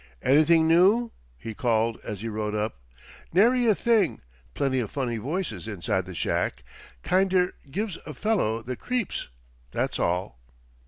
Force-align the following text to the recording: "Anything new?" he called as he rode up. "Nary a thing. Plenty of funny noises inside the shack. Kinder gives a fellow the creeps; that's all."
"Anything 0.23 0.67
new?" 0.67 1.11
he 1.37 1.53
called 1.53 1.99
as 2.03 2.21
he 2.21 2.27
rode 2.27 2.55
up. 2.55 2.81
"Nary 3.31 3.67
a 3.67 3.75
thing. 3.75 4.21
Plenty 4.55 4.79
of 4.79 4.89
funny 4.89 5.19
noises 5.19 5.67
inside 5.67 6.07
the 6.07 6.15
shack. 6.15 6.63
Kinder 7.03 7.53
gives 7.69 7.99
a 8.03 8.15
fellow 8.15 8.63
the 8.63 8.75
creeps; 8.75 9.27
that's 9.69 9.99
all." 9.99 10.39